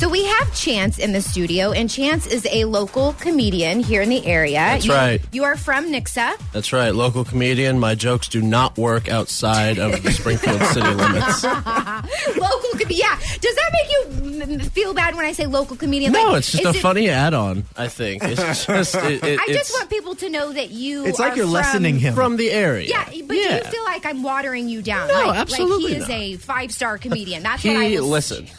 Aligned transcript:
So 0.00 0.08
we 0.08 0.24
have 0.24 0.54
Chance 0.54 0.98
in 0.98 1.12
the 1.12 1.20
studio, 1.20 1.72
and 1.72 1.90
Chance 1.90 2.26
is 2.26 2.46
a 2.50 2.64
local 2.64 3.12
comedian 3.20 3.80
here 3.80 4.00
in 4.00 4.08
the 4.08 4.24
area. 4.26 4.54
That's 4.54 4.86
you, 4.86 4.92
right. 4.94 5.20
You 5.30 5.44
are 5.44 5.58
from 5.58 5.92
Nixa. 5.92 6.40
That's 6.54 6.72
right, 6.72 6.94
local 6.94 7.22
comedian. 7.22 7.78
My 7.78 7.94
jokes 7.94 8.26
do 8.26 8.40
not 8.40 8.78
work 8.78 9.10
outside 9.10 9.78
of 9.78 10.02
the 10.02 10.10
Springfield 10.10 10.62
city 10.68 10.88
limits. 10.88 11.44
local 11.44 12.70
comedian. 12.70 12.98
Yeah. 12.98 13.18
Does 13.42 13.54
that 13.54 13.70
make 13.74 14.48
you 14.48 14.58
feel 14.70 14.94
bad 14.94 15.16
when 15.16 15.26
I 15.26 15.32
say 15.32 15.44
local 15.44 15.76
comedian? 15.76 16.12
No, 16.12 16.28
Like, 16.28 16.38
it's 16.38 16.52
just 16.52 16.64
a 16.64 16.70
it- 16.70 16.76
funny 16.80 17.10
add-on. 17.10 17.64
I 17.76 17.88
think 17.88 18.22
it's 18.24 18.64
just. 18.64 18.94
It, 18.94 19.02
it, 19.22 19.38
I 19.38 19.44
it's 19.48 19.52
just 19.68 19.72
want 19.74 19.90
people 19.90 20.14
to 20.14 20.30
know 20.30 20.50
that 20.50 20.70
you. 20.70 21.04
It's 21.04 21.18
like 21.18 21.36
you're 21.36 21.44
from- 21.44 21.52
lessening 21.52 21.98
him. 21.98 22.14
from 22.14 22.38
the 22.38 22.50
area. 22.50 22.88
Yeah, 22.88 23.04
but 23.04 23.28
do 23.28 23.36
you 23.36 23.60
feel 23.64 23.84
like 23.84 24.06
I'm 24.06 24.22
watering 24.22 24.66
you 24.66 24.80
down? 24.80 25.08
No, 25.08 25.26
like, 25.26 25.40
absolutely 25.40 25.82
Like 25.84 25.92
he 25.92 25.96
is 25.98 26.08
not. 26.08 26.14
a 26.14 26.36
five 26.38 26.72
star 26.72 26.96
comedian. 26.96 27.42
That's 27.42 27.62
what 27.62 27.76
I 27.76 27.84
He 27.88 28.00
will 28.00 28.08
listen. 28.08 28.46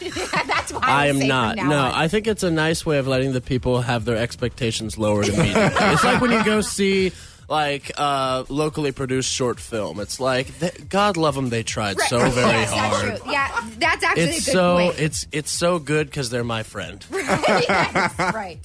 That's 0.62 0.72
why 0.72 0.80
I, 0.88 1.06
am 1.06 1.18
not. 1.18 1.56
No, 1.56 1.62
on. 1.64 1.92
I 1.92 2.08
think 2.08 2.26
it's 2.26 2.42
a 2.42 2.50
nice 2.50 2.86
way 2.86 2.98
of 2.98 3.06
letting 3.08 3.32
the 3.32 3.40
people 3.40 3.80
have 3.82 4.04
their 4.04 4.16
expectations 4.16 4.96
lowered 4.98 5.28
immediately. 5.28 5.62
it's 5.62 6.04
like 6.04 6.20
when 6.20 6.30
you 6.30 6.44
go 6.44 6.60
see 6.60 7.12
like 7.48 7.90
uh, 7.98 8.44
locally 8.48 8.92
produced 8.92 9.30
short 9.30 9.60
film. 9.60 10.00
It's 10.00 10.18
like 10.20 10.58
th- 10.60 10.88
God 10.88 11.16
love 11.16 11.34
them, 11.34 11.50
they 11.50 11.62
tried 11.62 11.98
Right. 11.98 12.08
so 12.08 12.18
very 12.30 12.48
Yes, 12.48 12.72
hard. 12.72 13.08
That's 13.10 13.20
true. 13.22 13.32
Yeah, 13.32 13.64
that's 13.78 14.04
actually 14.04 14.22
It's 14.24 14.44
so 14.44 14.76
point. 14.78 14.98
it's 14.98 15.26
it's 15.32 15.50
so 15.50 15.78
good 15.78 16.06
because 16.06 16.30
they're 16.30 16.44
my 16.44 16.62
friend. 16.62 17.04
yes, 17.12 18.18
right. 18.18 18.58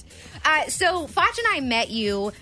Uh, 0.44 0.66
so 0.68 1.06
Foch 1.08 1.36
and 1.38 1.46
I 1.50 1.60
met 1.60 1.90
you 1.90 2.32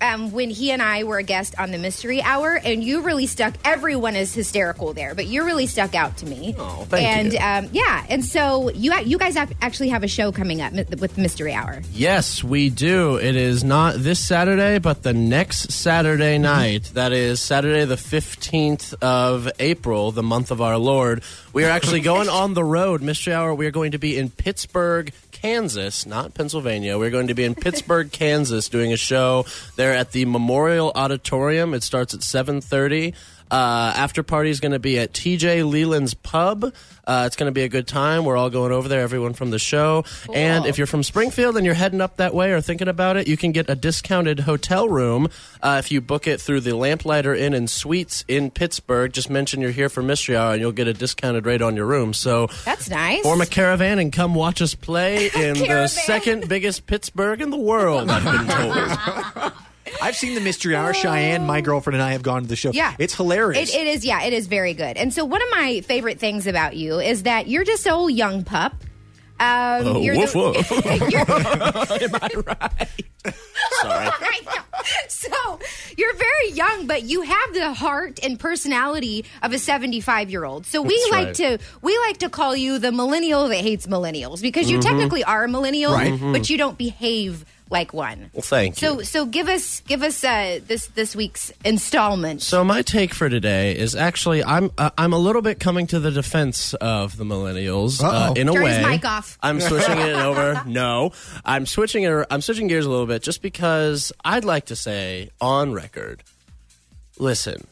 um, 0.00 0.32
when 0.32 0.50
he 0.50 0.70
and 0.70 0.82
I 0.82 1.04
were 1.04 1.18
a 1.18 1.22
guest 1.22 1.54
on 1.58 1.70
the 1.70 1.78
Mystery 1.78 2.22
Hour, 2.22 2.60
and 2.64 2.82
you 2.82 3.02
really 3.02 3.26
stuck. 3.26 3.54
Everyone 3.64 4.16
is 4.16 4.34
hysterical 4.34 4.92
there, 4.92 5.14
but 5.14 5.26
you 5.26 5.44
really 5.44 5.66
stuck 5.66 5.94
out 5.94 6.16
to 6.18 6.26
me. 6.26 6.54
Oh, 6.58 6.86
thank 6.88 7.06
and, 7.06 7.32
you. 7.32 7.38
um, 7.38 7.68
yeah, 7.72 8.04
and 8.08 8.24
so 8.24 8.70
you 8.70 8.94
you 9.00 9.18
guys 9.18 9.36
actually 9.36 9.88
have 9.88 10.02
a 10.02 10.08
show 10.08 10.32
coming 10.32 10.60
up 10.60 10.72
with 10.72 11.16
Mystery 11.18 11.52
Hour. 11.52 11.82
Yes, 11.92 12.42
we 12.42 12.70
do. 12.70 13.16
It 13.16 13.36
is 13.36 13.64
not 13.64 13.94
this 13.96 14.24
Saturday, 14.24 14.78
but 14.78 15.02
the 15.02 15.12
next 15.12 15.72
Saturday 15.72 16.38
night. 16.38 16.90
That 16.94 17.12
is 17.12 17.40
Saturday, 17.40 17.84
the 17.84 17.96
15th 17.96 18.94
of 19.02 19.50
April, 19.58 20.12
the 20.12 20.22
month 20.22 20.50
of 20.50 20.60
our 20.60 20.78
Lord. 20.78 21.22
We 21.52 21.64
are 21.64 21.70
actually 21.70 22.00
going 22.02 22.28
on 22.28 22.54
the 22.54 22.64
road. 22.64 23.02
Mystery 23.02 23.34
Hour, 23.34 23.54
we 23.54 23.66
are 23.66 23.70
going 23.70 23.92
to 23.92 23.98
be 23.98 24.18
in 24.18 24.30
Pittsburgh, 24.30 25.12
Kansas, 25.44 26.06
not 26.06 26.32
Pennsylvania. 26.32 26.96
We're 26.96 27.10
going 27.10 27.26
to 27.26 27.34
be 27.34 27.44
in 27.44 27.54
Pittsburgh, 27.64 28.10
Kansas, 28.10 28.70
doing 28.70 28.94
a 28.94 28.96
show 28.96 29.44
there 29.76 29.92
at 29.92 30.12
the 30.12 30.24
Memorial 30.24 30.90
Auditorium. 30.94 31.74
It 31.74 31.82
starts 31.82 32.14
at 32.14 32.22
730. 32.22 33.12
Uh, 33.54 33.92
after 33.94 34.24
party 34.24 34.50
is 34.50 34.58
going 34.58 34.72
to 34.72 34.80
be 34.80 34.98
at 34.98 35.12
TJ 35.12 35.70
Leland's 35.70 36.12
Pub. 36.12 36.74
Uh, 37.06 37.22
it's 37.24 37.36
going 37.36 37.46
to 37.46 37.52
be 37.52 37.62
a 37.62 37.68
good 37.68 37.86
time. 37.86 38.24
We're 38.24 38.36
all 38.36 38.50
going 38.50 38.72
over 38.72 38.88
there, 38.88 39.02
everyone 39.02 39.32
from 39.32 39.50
the 39.50 39.60
show. 39.60 40.04
And 40.34 40.66
if 40.66 40.76
you're 40.76 40.88
from 40.88 41.04
Springfield 41.04 41.56
and 41.56 41.64
you're 41.64 41.76
heading 41.76 42.00
up 42.00 42.16
that 42.16 42.34
way 42.34 42.50
or 42.50 42.60
thinking 42.60 42.88
about 42.88 43.16
it, 43.16 43.28
you 43.28 43.36
can 43.36 43.52
get 43.52 43.70
a 43.70 43.76
discounted 43.76 44.40
hotel 44.40 44.88
room 44.88 45.28
uh, 45.62 45.76
if 45.78 45.92
you 45.92 46.00
book 46.00 46.26
it 46.26 46.40
through 46.40 46.62
the 46.62 46.74
Lamplighter 46.74 47.32
Inn 47.32 47.54
and 47.54 47.70
Suites 47.70 48.24
in 48.26 48.50
Pittsburgh. 48.50 49.12
Just 49.12 49.30
mention 49.30 49.60
you're 49.60 49.70
here 49.70 49.88
for 49.88 50.02
Mystery 50.02 50.36
Hour 50.36 50.54
and 50.54 50.60
you'll 50.60 50.72
get 50.72 50.88
a 50.88 50.92
discounted 50.92 51.46
rate 51.46 51.62
on 51.62 51.76
your 51.76 51.86
room. 51.86 52.12
So 52.12 52.48
That's 52.64 52.90
nice. 52.90 53.22
form 53.22 53.40
a 53.40 53.46
caravan 53.46 54.00
and 54.00 54.12
come 54.12 54.34
watch 54.34 54.60
us 54.62 54.74
play 54.74 55.26
in 55.36 55.58
the 55.58 55.86
second 55.86 56.48
biggest 56.48 56.88
Pittsburgh 56.88 57.40
in 57.40 57.50
the 57.50 57.56
world, 57.56 58.10
I've 58.10 58.24
been 58.24 58.48
told. 58.48 59.52
I've 60.04 60.16
seen 60.16 60.34
the 60.34 60.40
Mystery 60.40 60.76
Hour. 60.76 60.92
Cheyenne, 60.94 61.46
my 61.46 61.60
girlfriend, 61.60 61.94
and 61.94 62.02
I 62.02 62.12
have 62.12 62.22
gone 62.22 62.42
to 62.42 62.48
the 62.48 62.56
show. 62.56 62.70
Yeah. 62.72 62.94
It's 62.98 63.14
hilarious. 63.14 63.74
It, 63.74 63.80
it 63.80 63.86
is, 63.86 64.04
yeah, 64.04 64.22
it 64.22 64.32
is 64.32 64.46
very 64.46 64.74
good. 64.74 64.96
And 64.96 65.12
so, 65.12 65.24
one 65.24 65.42
of 65.42 65.48
my 65.50 65.80
favorite 65.80 66.18
things 66.18 66.46
about 66.46 66.76
you 66.76 67.00
is 67.00 67.22
that 67.24 67.48
you're 67.48 67.64
just 67.64 67.82
so 67.82 68.08
young 68.08 68.44
pup. 68.44 68.72
Um, 69.40 69.86
Oh, 69.86 70.00
you're 70.00 70.16
woof, 70.16 70.32
the- 70.32 70.38
woof. 70.38 70.70
you're- 71.10 72.44
Sorry. 73.80 74.06
I 74.06 74.40
know. 74.44 74.62
So 75.08 75.58
you're 75.96 76.14
very 76.14 76.50
young, 76.50 76.86
but 76.86 77.04
you 77.04 77.22
have 77.22 77.54
the 77.54 77.72
heart 77.72 78.20
and 78.22 78.38
personality 78.38 79.24
of 79.42 79.52
a 79.52 79.58
75 79.58 80.30
year 80.30 80.44
old. 80.44 80.66
So 80.66 80.82
we 80.82 80.96
That's 80.96 81.10
like 81.10 81.26
right. 81.26 81.34
to 81.36 81.58
we 81.80 81.96
like 81.98 82.18
to 82.18 82.28
call 82.28 82.54
you 82.54 82.78
the 82.78 82.92
millennial 82.92 83.48
that 83.48 83.56
hates 83.56 83.86
millennials 83.86 84.42
because 84.42 84.70
you 84.70 84.78
mm-hmm. 84.78 84.88
technically 84.88 85.24
are 85.24 85.44
a 85.44 85.48
millennial, 85.48 85.92
Right. 85.92 86.12
Mm-hmm. 86.12 86.32
but 86.32 86.50
you 86.50 86.58
don't 86.58 86.76
behave 86.76 87.44
like 87.74 87.92
one. 87.92 88.30
Well, 88.32 88.40
thank 88.42 88.76
So 88.76 89.00
you. 89.00 89.04
so 89.04 89.24
so 89.24 89.26
give 89.26 89.48
us 89.48 89.80
give 89.80 90.02
us 90.02 90.24
uh, 90.24 90.60
this 90.66 90.86
this 90.94 91.14
week's 91.14 91.52
installment. 91.64 92.40
So 92.40 92.64
my 92.64 92.80
take 92.82 93.12
for 93.12 93.28
today 93.28 93.76
is 93.76 93.94
actually 93.94 94.42
I'm 94.42 94.70
uh, 94.78 94.90
I'm 94.96 95.12
a 95.12 95.18
little 95.18 95.42
bit 95.42 95.60
coming 95.60 95.86
to 95.88 95.98
the 96.00 96.10
defense 96.10 96.72
of 96.74 97.16
the 97.16 97.24
millennials 97.24 98.02
uh, 98.02 98.06
Uh-oh. 98.08 98.32
in 98.34 98.48
a 98.48 98.52
Turn 98.52 98.62
way. 98.62 98.74
his 98.78 98.86
mic 98.86 99.04
off. 99.04 99.36
I'm 99.42 99.60
switching 99.60 99.98
it 99.98 100.14
over. 100.14 100.62
No, 100.66 101.12
I'm 101.44 101.66
switching 101.66 102.04
it. 102.04 102.26
I'm 102.30 102.40
switching 102.40 102.68
gears 102.68 102.86
a 102.86 102.90
little 102.90 103.06
bit 103.06 103.22
just 103.22 103.42
because 103.42 104.12
I'd 104.24 104.44
like 104.44 104.66
to 104.66 104.76
say 104.76 105.30
on 105.40 105.72
record. 105.72 106.22
Listen, 107.18 107.66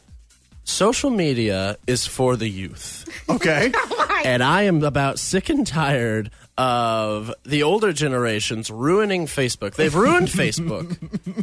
social 0.63 1.09
media 1.09 1.77
is 1.87 2.05
for 2.07 2.35
the 2.35 2.49
youth. 2.49 3.05
okay. 3.29 3.71
And 4.25 4.41
I 4.41 4.61
am 4.63 4.81
about 4.85 5.19
sick 5.19 5.49
and 5.49 5.67
tired 5.67 6.31
of 6.57 7.33
the 7.43 7.63
older 7.63 7.91
generations 7.91 8.71
ruining 8.71 9.25
Facebook. 9.25 9.73
They've 9.75 9.93
ruined 9.93 10.27
Facebook. 10.29 10.97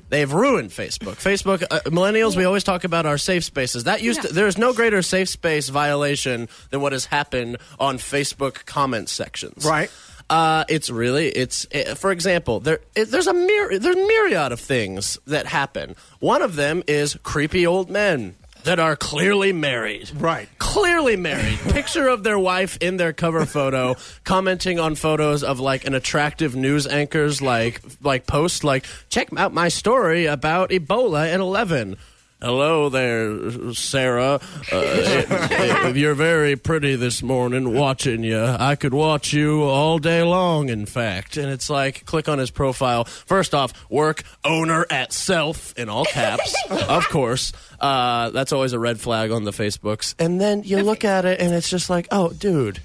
They've 0.08 0.32
ruined 0.32 0.70
Facebook. 0.70 1.16
Facebook, 1.16 1.62
uh, 1.70 1.81
millennials, 1.91 2.36
we 2.36 2.44
always 2.44 2.64
talk 2.64 2.84
about 2.84 3.04
our 3.04 3.19
safe 3.19 3.44
spaces. 3.44 3.84
That 3.84 4.00
used 4.00 4.22
to, 4.22 4.32
there's 4.32 4.56
no 4.56 4.72
greater 4.72 5.03
safe 5.03 5.28
space 5.28 5.69
violation 5.69 6.48
than 6.70 6.81
what 6.81 6.92
has 6.92 7.04
happened 7.04 7.58
on 7.78 7.98
Facebook 7.98 8.64
comment 8.64 9.10
sections. 9.10 9.66
Right. 9.66 9.91
Uh, 10.31 10.64
it's 10.69 10.88
really 10.88 11.26
it's 11.28 11.66
uh, 11.75 11.97
for 11.97 12.12
example 12.12 12.60
there 12.60 12.78
it, 12.94 13.06
there's 13.06 13.26
a 13.26 13.32
myri- 13.32 13.81
there's 13.81 13.97
myriad 13.97 14.52
of 14.52 14.60
things 14.60 15.19
that 15.26 15.44
happen. 15.47 15.97
One 16.20 16.41
of 16.41 16.54
them 16.54 16.84
is 16.87 17.19
creepy 17.25 17.66
old 17.66 17.91
men 17.91 18.37
that 18.65 18.78
are 18.78 18.97
clearly 18.97 19.53
married. 19.53 20.10
Right. 20.15 20.48
Clearly 20.59 21.16
married. 21.16 21.59
Picture 21.71 22.09
of 22.09 22.22
their 22.22 22.38
wife 22.38 22.78
in 22.81 22.97
their 22.97 23.12
cover 23.12 23.47
photo, 23.47 23.97
commenting 24.25 24.78
on 24.78 24.94
photos 24.94 25.43
of 25.43 25.60
like 25.60 25.87
an 25.87 25.94
attractive 25.94 26.54
news 26.54 26.87
anchor's 26.87 27.43
like 27.43 27.81
like 28.03 28.26
post 28.26 28.65
like 28.65 28.84
check 29.09 29.28
out 29.37 29.53
my 29.53 29.69
story 29.69 30.26
about 30.26 30.70
Ebola 30.70 31.32
at 31.32 31.41
eleven. 31.41 31.97
Hello 32.42 32.88
there, 32.88 33.72
Sarah. 33.74 34.40
Uh, 34.72 35.92
you're 35.94 36.14
very 36.14 36.56
pretty 36.56 36.96
this 36.96 37.22
morning. 37.22 37.74
Watching 37.74 38.24
you, 38.24 38.42
I 38.42 38.76
could 38.76 38.94
watch 38.94 39.34
you 39.34 39.62
all 39.64 39.98
day 39.98 40.22
long. 40.22 40.70
In 40.70 40.86
fact, 40.86 41.36
and 41.36 41.50
it's 41.50 41.68
like 41.68 42.06
click 42.06 42.30
on 42.30 42.38
his 42.38 42.50
profile. 42.50 43.04
First 43.04 43.54
off, 43.54 43.74
work 43.90 44.22
owner 44.42 44.86
at 44.88 45.12
self 45.12 45.76
in 45.78 45.90
all 45.90 46.06
caps, 46.06 46.54
of 46.70 47.06
course. 47.10 47.52
Uh, 47.78 48.30
that's 48.30 48.52
always 48.52 48.72
a 48.72 48.78
red 48.78 48.98
flag 48.98 49.30
on 49.32 49.44
the 49.44 49.50
Facebooks. 49.52 50.14
And 50.18 50.40
then 50.40 50.62
you 50.62 50.82
look 50.82 51.04
at 51.04 51.26
it, 51.26 51.40
and 51.40 51.52
it's 51.52 51.68
just 51.68 51.90
like, 51.90 52.08
oh, 52.10 52.30
dude. 52.30 52.80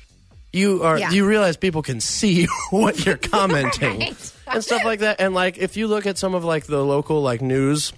You 0.52 0.84
are. 0.84 0.98
Yeah. 0.98 1.12
You 1.12 1.26
realize 1.26 1.56
people 1.58 1.82
can 1.82 2.00
see 2.02 2.48
what 2.72 3.06
you're 3.06 3.18
commenting 3.18 4.00
Right. 4.00 4.34
and 4.48 4.64
stuff 4.64 4.84
like 4.86 5.00
that. 5.00 5.20
And 5.20 5.34
like, 5.34 5.58
if 5.58 5.76
you 5.78 5.88
look 5.88 6.06
at 6.06 6.18
some 6.18 6.34
of 6.34 6.44
like 6.46 6.66
the 6.66 6.82
local 6.84 7.22
like 7.22 7.42
news 7.42 7.92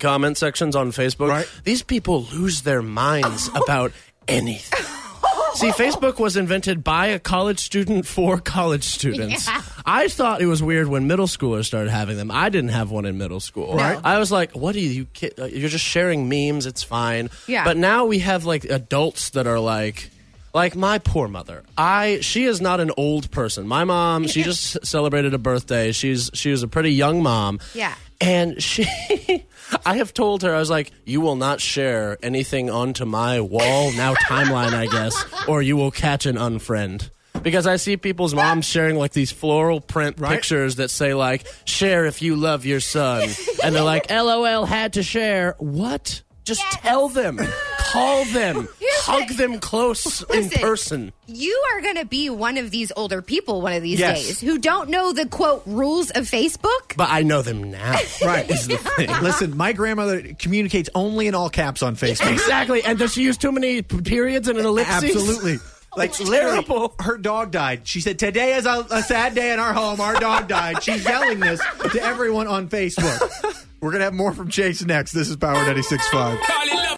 comment 0.00 0.36
sections 0.38 0.74
on 0.76 0.92
Facebook, 0.92 1.28
Right. 1.28 1.48
these 1.64 1.82
people 1.82 2.24
lose 2.32 2.62
their 2.62 2.82
minds 2.82 3.48
about 3.54 3.92
anything. 4.28 4.84
See, 5.54 5.68
Facebook 5.70 6.18
was 6.18 6.38
invented 6.38 6.82
by 6.82 7.08
a 7.08 7.18
college 7.18 7.58
student 7.60 8.06
for 8.06 8.38
college 8.38 8.84
students. 8.84 9.46
Yeah. 9.46 9.60
I 9.84 10.08
thought 10.08 10.40
it 10.40 10.46
was 10.46 10.62
weird 10.62 10.88
when 10.88 11.06
middle 11.06 11.26
schoolers 11.26 11.66
started 11.66 11.90
having 11.90 12.16
them. 12.16 12.30
I 12.30 12.48
didn't 12.48 12.70
have 12.70 12.90
one 12.90 13.04
in 13.04 13.18
middle 13.18 13.38
school. 13.38 13.74
Right. 13.76 14.00
I 14.02 14.18
was 14.18 14.32
like, 14.32 14.52
"What 14.52 14.74
are 14.74 14.78
you? 14.78 14.88
you 14.88 15.04
ki- 15.12 15.32
uh, 15.38 15.44
You're 15.44 15.68
just 15.68 15.84
sharing 15.84 16.26
memes. 16.28 16.64
It's 16.64 16.82
fine." 16.82 17.28
Yeah. 17.46 17.64
But 17.64 17.76
now 17.76 18.06
we 18.06 18.20
have 18.20 18.46
like 18.46 18.64
adults 18.64 19.30
that 19.30 19.46
are 19.46 19.60
like. 19.60 20.08
Like 20.54 20.76
my 20.76 20.98
poor 20.98 21.28
mother, 21.28 21.62
I 21.78 22.18
she 22.20 22.44
is 22.44 22.60
not 22.60 22.78
an 22.80 22.90
old 22.98 23.30
person. 23.30 23.66
My 23.66 23.84
mom, 23.84 24.26
she 24.26 24.42
just 24.50 24.84
celebrated 24.86 25.32
a 25.32 25.38
birthday. 25.38 25.92
She's 25.92 26.30
she 26.34 26.50
was 26.50 26.62
a 26.62 26.68
pretty 26.68 26.92
young 26.92 27.22
mom. 27.22 27.58
Yeah. 27.74 27.94
And 28.22 28.62
she, 28.62 28.86
I 29.86 29.96
have 29.96 30.14
told 30.14 30.42
her, 30.42 30.54
I 30.54 30.58
was 30.58 30.70
like, 30.70 30.92
you 31.04 31.20
will 31.20 31.36
not 31.36 31.60
share 31.60 32.16
anything 32.22 32.70
onto 32.70 33.04
my 33.04 33.40
wall, 33.40 33.92
now 33.92 34.14
timeline, 34.14 34.72
I 34.74 34.86
guess, 34.86 35.24
or 35.48 35.60
you 35.60 35.76
will 35.76 35.90
catch 35.90 36.24
an 36.26 36.36
unfriend. 36.36 37.10
Because 37.42 37.66
I 37.66 37.76
see 37.76 37.96
people's 37.96 38.34
moms 38.34 38.64
sharing 38.66 38.94
like 38.96 39.12
these 39.12 39.32
floral 39.32 39.80
print 39.80 40.20
Right. 40.20 40.34
pictures 40.36 40.76
that 40.76 40.90
say 40.90 41.14
like, 41.14 41.44
share 41.64 42.06
if 42.06 42.22
you 42.22 42.36
love 42.36 42.64
your 42.64 42.78
son. 42.78 43.28
And 43.64 43.74
they're 43.74 43.82
like, 43.82 44.08
LOL 44.10 44.64
had 44.66 44.92
to 44.92 45.02
share. 45.02 45.56
What? 45.58 46.22
Just 46.44 46.62
tell 46.70 47.08
them. 47.08 47.40
Call 47.92 48.24
them. 48.32 48.68
Hug 49.04 49.28
them 49.30 49.58
close 49.60 50.22
in 50.30 50.48
person. 50.50 51.12
You 51.26 51.62
are 51.74 51.80
going 51.82 51.96
to 51.96 52.04
be 52.04 52.30
one 52.30 52.56
of 52.58 52.70
these 52.70 52.92
older 52.96 53.20
people 53.22 53.60
one 53.62 53.72
of 53.72 53.82
these 53.82 53.98
Yes. 53.98 54.24
days 54.26 54.40
who 54.40 54.58
don't 54.58 54.88
know 54.90 55.12
the 55.12 55.26
quote 55.26 55.62
rules 55.66 56.10
of 56.10 56.24
Facebook. 56.24 56.96
But 56.96 57.08
I 57.10 57.22
know 57.22 57.42
them 57.42 57.70
now. 57.70 57.98
Right. 58.24 58.48
Is 58.50 58.68
the 58.68 58.76
thing. 58.76 59.10
Listen, 59.22 59.56
my 59.56 59.72
grandmother 59.72 60.34
communicates 60.38 60.88
only 60.94 61.26
in 61.26 61.34
all 61.34 61.50
caps 61.50 61.82
on 61.82 61.96
Facebook. 61.96 62.32
Exactly. 62.32 62.82
And 62.84 62.98
does 62.98 63.12
she 63.14 63.22
use 63.22 63.36
too 63.36 63.50
many 63.52 63.82
periods 63.82 64.48
and 64.48 64.58
an 64.58 64.66
ellipses? 64.66 65.04
Absolutely. 65.04 65.58
Like 65.94 66.18
literally, 66.20 66.64
terrible. 66.64 66.94
her 67.00 67.18
dog 67.18 67.50
died. 67.50 67.86
She 67.86 68.00
said, 68.00 68.18
"Today 68.18 68.54
is 68.54 68.64
a, 68.64 68.86
a 68.90 69.02
sad 69.02 69.34
day 69.34 69.52
in 69.52 69.58
our 69.60 69.74
home. 69.74 70.00
Our 70.00 70.14
dog 70.18 70.48
died." 70.48 70.82
She's 70.82 71.04
yelling 71.04 71.38
this 71.38 71.60
to 71.92 72.02
everyone 72.02 72.46
on 72.46 72.70
Facebook. 72.70 73.66
We're 73.78 73.92
gonna 73.92 74.04
have 74.04 74.14
more 74.14 74.32
from 74.32 74.48
Chase 74.48 74.82
next. 74.82 75.12
This 75.12 75.28
is 75.28 75.36
Power 75.36 75.54
96.5. 75.66 76.38